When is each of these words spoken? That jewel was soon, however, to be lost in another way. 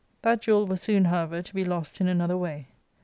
That 0.23 0.41
jewel 0.41 0.65
was 0.65 0.81
soon, 0.81 1.05
however, 1.05 1.43
to 1.43 1.53
be 1.53 1.63
lost 1.63 2.01
in 2.01 2.07
another 2.07 2.35
way. 2.35 2.69